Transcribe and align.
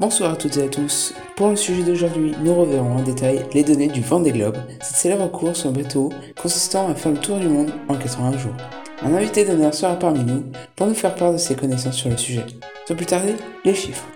Bonsoir 0.00 0.32
à 0.32 0.36
toutes 0.36 0.56
et 0.56 0.62
à 0.62 0.68
tous. 0.68 1.12
Pour 1.36 1.50
le 1.50 1.56
sujet 1.56 1.82
d'aujourd'hui, 1.82 2.34
nous 2.42 2.54
reverrons 2.54 2.96
en 2.96 3.02
détail 3.02 3.44
les 3.52 3.62
données 3.62 3.88
du 3.88 4.00
Vendée 4.00 4.32
Globe, 4.32 4.56
cette 4.80 4.96
célèbre 4.96 5.30
course 5.30 5.66
en 5.66 5.72
bateau 5.72 6.08
consistant 6.40 6.88
à 6.88 6.94
faire 6.94 7.12
le 7.12 7.18
tour 7.18 7.36
du 7.36 7.48
monde 7.48 7.70
en 7.86 7.96
81 7.96 8.38
jours. 8.38 8.56
Un 9.02 9.12
invité 9.12 9.44
d'honneur 9.44 9.74
sera 9.74 9.96
parmi 9.96 10.24
nous 10.24 10.44
pour 10.74 10.86
nous 10.86 10.94
faire 10.94 11.14
part 11.14 11.34
de 11.34 11.36
ses 11.36 11.54
connaissances 11.54 11.96
sur 11.96 12.08
le 12.08 12.16
sujet. 12.16 12.46
Sans 12.88 12.94
plus 12.94 13.04
tarder, 13.04 13.34
les 13.66 13.74
chiffres. 13.74 14.06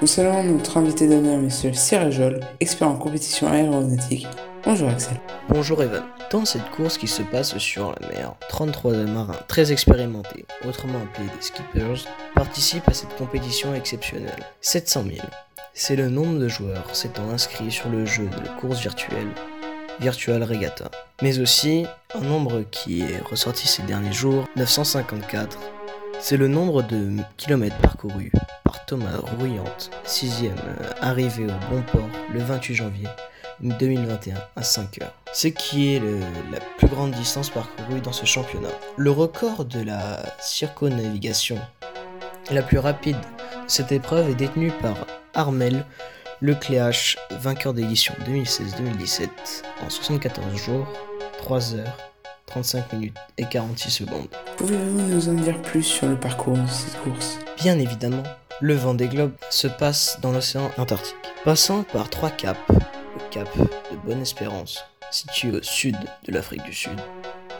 Nous 0.00 0.06
saluons 0.06 0.42
notre 0.42 0.78
invité 0.78 1.06
d'honneur, 1.06 1.36
monsieur 1.36 1.74
Sirajol, 1.74 2.40
expert 2.60 2.88
en 2.88 2.96
compétition 2.96 3.46
aéronautique. 3.46 4.26
Bonjour 4.66 4.88
Axel. 4.88 5.20
Bonjour 5.48 5.80
Evan. 5.80 6.02
Dans 6.32 6.44
cette 6.44 6.68
course 6.70 6.98
qui 6.98 7.06
se 7.06 7.22
passe 7.22 7.56
sur 7.56 7.94
la 8.00 8.08
mer, 8.08 8.34
33 8.48 8.94
marins 9.04 9.38
très 9.46 9.70
expérimentés, 9.70 10.44
autrement 10.66 10.98
appelés 10.98 11.28
des 11.28 11.40
skippers, 11.40 12.08
participent 12.34 12.88
à 12.88 12.92
cette 12.92 13.14
compétition 13.14 13.76
exceptionnelle. 13.76 14.42
700 14.62 15.04
000. 15.04 15.26
C'est 15.72 15.94
le 15.94 16.08
nombre 16.08 16.40
de 16.40 16.48
joueurs 16.48 16.96
s'étant 16.96 17.30
inscrits 17.30 17.70
sur 17.70 17.88
le 17.90 18.06
jeu 18.06 18.24
de 18.24 18.44
la 18.44 18.54
course 18.54 18.80
virtuelle, 18.80 19.28
Virtual 20.00 20.42
Regatta. 20.42 20.90
Mais 21.22 21.38
aussi 21.38 21.86
un 22.16 22.22
nombre 22.22 22.62
qui 22.72 23.02
est 23.02 23.20
ressorti 23.20 23.68
ces 23.68 23.84
derniers 23.84 24.12
jours, 24.12 24.46
954. 24.56 25.60
C'est 26.18 26.36
le 26.36 26.48
nombre 26.48 26.82
de 26.82 27.12
kilomètres 27.36 27.78
parcourus 27.78 28.32
par 28.64 28.84
Thomas 28.86 29.16
Rouillante, 29.38 29.92
sixième 30.02 30.56
arrivé 31.00 31.44
au 31.44 31.72
bon 31.72 31.82
port 31.82 32.08
le 32.34 32.40
28 32.40 32.74
janvier 32.74 33.06
2021 33.60 34.36
à 34.56 34.62
5 34.62 35.02
heures. 35.02 35.14
Ce 35.32 35.48
qui 35.48 35.94
est 35.94 36.00
la 36.52 36.60
plus 36.78 36.88
grande 36.88 37.12
distance 37.12 37.50
parcourue 37.50 38.00
dans 38.00 38.12
ce 38.12 38.26
championnat. 38.26 38.70
Le 38.96 39.10
record 39.10 39.64
de 39.64 39.80
la 39.80 40.22
circonavigation 40.40 41.58
la 42.50 42.62
plus 42.62 42.78
rapide 42.78 43.16
de 43.16 43.46
cette 43.66 43.92
épreuve 43.92 44.30
est 44.30 44.34
détenu 44.34 44.70
par 44.80 44.94
Armel 45.34 45.84
Lecléache, 46.40 47.16
vainqueur 47.40 47.72
d'édition 47.74 48.14
2016-2017 48.28 49.28
en 49.84 49.90
74 49.90 50.56
jours, 50.56 50.86
3 51.38 51.74
heures, 51.74 51.96
35 52.46 52.92
minutes 52.92 53.16
et 53.38 53.44
46 53.44 53.90
secondes. 53.90 54.28
Pouvez-vous 54.56 55.00
nous 55.00 55.28
en 55.28 55.32
dire 55.32 55.60
plus 55.62 55.82
sur 55.82 56.06
le 56.06 56.16
parcours 56.16 56.56
de 56.56 56.66
cette 56.68 57.00
course? 57.02 57.38
Bien 57.56 57.78
évidemment, 57.78 58.22
le 58.60 58.74
vent 58.74 58.94
des 58.94 59.08
globes 59.08 59.34
se 59.50 59.66
passe 59.66 60.18
dans 60.20 60.30
l'océan 60.30 60.70
Antarctique, 60.78 61.16
passant 61.44 61.82
par 61.82 62.10
trois 62.10 62.30
caps 62.30 62.60
cap 63.36 63.58
de 63.90 63.96
Bonne-Espérance, 64.06 64.82
situé 65.10 65.50
au 65.50 65.62
sud 65.62 65.96
de 66.26 66.32
l'Afrique 66.32 66.62
du 66.62 66.72
Sud, 66.72 66.98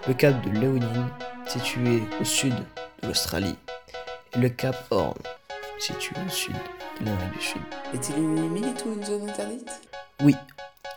le 0.09 0.15
cap 0.15 0.41
de 0.43 0.59
Léonine, 0.59 1.11
situé 1.47 2.03
au 2.19 2.25
sud 2.25 2.55
de 3.03 3.09
l'Australie, 3.09 3.57
et 4.35 4.39
le 4.39 4.49
cap 4.49 4.75
Horn, 4.91 5.19
situé 5.79 6.17
au 6.27 6.31
sud 6.31 6.55
de 6.99 7.05
l'Amérique 7.05 7.33
du 7.39 7.45
Sud. 7.45 7.63
Est-il 7.93 8.17
une 8.17 8.55
limite 8.55 8.85
ou 8.87 8.95
une 8.95 9.05
zone 9.05 9.29
interdite? 9.29 9.83
Oui, 10.23 10.35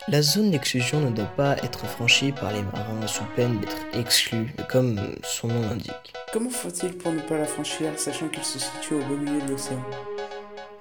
la 0.08 0.22
zone 0.22 0.50
d'exclusion 0.50 1.00
ne 1.00 1.10
doit 1.10 1.26
pas 1.26 1.56
être 1.58 1.84
franchie 1.84 2.32
par 2.32 2.50
les 2.50 2.62
marins 2.62 3.06
sous 3.06 3.24
peine 3.36 3.60
d'être 3.60 3.76
exclus, 3.92 4.54
comme 4.70 4.98
son 5.22 5.48
nom 5.48 5.60
l'indique. 5.68 6.14
Comment 6.32 6.48
faut-il 6.48 6.96
pour 6.96 7.12
ne 7.12 7.20
pas 7.20 7.36
la 7.36 7.44
franchir, 7.44 7.92
sachant 7.98 8.28
qu'il 8.28 8.44
se 8.44 8.58
situe 8.58 8.94
au 8.94 9.02
beau 9.02 9.16
milieu 9.16 9.42
de 9.42 9.50
l'océan? 9.50 9.84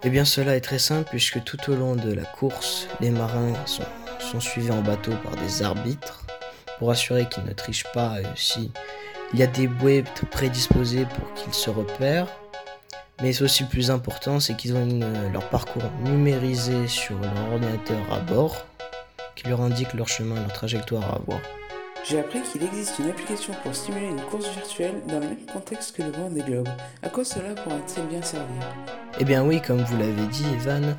Eh 0.04 0.10
bien 0.10 0.26
cela 0.26 0.56
est 0.56 0.62
très 0.62 0.80
simple 0.80 1.10
puisque 1.10 1.44
tout 1.44 1.70
au 1.70 1.76
long 1.76 1.96
de 1.96 2.14
la 2.14 2.24
course, 2.24 2.88
les 3.02 3.10
marins 3.10 3.54
sont, 3.66 4.40
suivis 4.40 4.72
en 4.72 4.82
bateau 4.82 5.12
par 5.24 5.36
des 5.36 5.62
arbitres 5.62 6.26
pour 6.78 6.92
assurer 6.92 7.28
qu'ils 7.28 7.44
ne 7.44 7.54
trichent 7.54 7.92
pas 7.94 8.16
aussi. 8.34 8.72
Il 9.34 9.40
y 9.40 9.44
a 9.44 9.48
des 9.48 9.68
bouées 9.68 10.04
prédisposées 10.32 11.06
pour 11.06 11.34
qu'ils 11.34 11.54
se 11.54 11.70
repèrent. 11.70 12.28
Mais 13.22 13.34
c'est 13.34 13.44
aussi 13.44 13.66
plus 13.66 13.92
important, 13.92 14.40
c'est 14.40 14.56
qu'ils 14.56 14.74
ont 14.76 14.88
leur 15.34 15.50
parcours 15.50 15.84
numérisé 16.06 16.88
sur 16.88 17.20
leur 17.20 17.52
ordinateur 17.52 18.00
à 18.14 18.20
bord, 18.20 18.66
qui 19.36 19.50
leur 19.50 19.60
indique 19.60 19.94
leur 19.94 20.08
chemin, 20.08 20.36
leur 20.36 20.54
trajectoire 20.54 21.04
à 21.04 21.16
avoir. 21.18 21.42
J'ai 22.08 22.22
appris 22.22 22.42
qu'il 22.42 22.64
existe 22.64 22.98
une 23.00 23.10
application 23.10 23.54
pour 23.62 23.76
stimuler 23.76 24.08
une 24.08 24.22
course 24.22 24.48
virtuelle 24.50 25.02
dans 25.06 25.20
le 25.20 25.28
même 25.28 25.46
contexte 25.52 25.98
que 25.98 26.04
le 26.04 26.12
vent 26.12 26.30
des 26.30 26.42
globes. 26.42 26.70
À 27.04 27.10
quoi 27.10 27.26
cela 27.26 27.54
pourrait-il 27.56 28.04
bien 28.06 28.22
servir? 28.22 28.64
Eh 29.22 29.26
bien 29.26 29.44
oui, 29.44 29.62
comme 29.62 29.82
vous 29.84 29.98
l'avez 29.98 30.28
dit 30.28 30.46
Evan, 30.54 30.96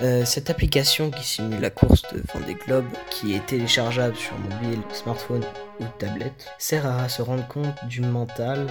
euh, 0.00 0.24
cette 0.24 0.50
application 0.50 1.10
qui 1.10 1.24
simule 1.24 1.60
la 1.60 1.70
course 1.70 2.02
de 2.12 2.22
Vendée 2.32 2.54
Globe, 2.54 2.86
qui 3.10 3.34
est 3.34 3.44
téléchargeable 3.44 4.14
sur 4.14 4.38
mobile, 4.38 4.78
smartphone 4.92 5.42
ou 5.80 5.84
tablette, 5.98 6.46
sert 6.58 6.86
à 6.86 7.08
se 7.08 7.22
rendre 7.22 7.46
compte 7.48 7.84
du 7.88 8.02
mental, 8.02 8.66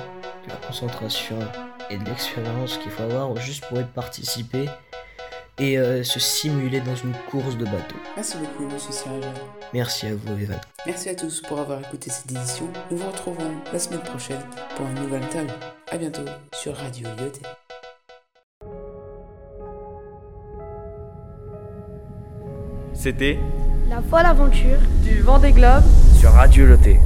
de 0.46 0.50
la 0.50 0.56
concentration 0.66 1.40
et 1.90 1.98
de 1.98 2.06
l'expérience 2.06 2.78
qu'il 2.78 2.90
faut 2.90 3.04
avoir 3.04 3.36
juste 3.36 3.66
pour 3.66 3.80
y 3.82 3.84
participer 3.84 4.70
et 5.60 5.78
euh, 5.78 6.04
se 6.04 6.20
simuler 6.22 6.80
dans 6.80 6.96
une 6.96 7.14
course 7.30 7.58
de 7.58 7.66
bateau. 7.66 7.96
Merci 8.16 8.38
beaucoup, 8.38 8.72
monsieur 8.72 8.94
Sirajal. 8.94 9.34
Merci 9.74 10.08
à 10.08 10.16
vous, 10.16 10.40
Evan. 10.40 10.60
Merci 10.86 11.10
à 11.10 11.16
tous 11.16 11.42
pour 11.42 11.60
avoir 11.60 11.82
écouté 11.82 12.10
cette 12.12 12.32
édition. 12.32 12.70
Nous 12.92 12.98
vous 12.98 13.08
retrouverons 13.08 13.56
la 13.74 13.80
semaine 13.80 14.02
prochaine 14.04 14.42
pour 14.78 14.86
une 14.88 15.02
nouvelle 15.02 15.24
interview. 15.24 15.54
A 15.92 15.98
bientôt 15.98 16.26
sur 16.54 16.76
Radio 16.76 17.10
Lyoté. 17.18 17.42
C'était 22.96 23.38
La 23.90 24.02
folle 24.02 24.26
aventure 24.26 24.80
du 25.04 25.22
vent 25.22 25.38
des 25.38 25.52
globes 25.52 25.84
sur 26.20 26.32
Radio 26.32 26.66
Loté. 26.66 27.00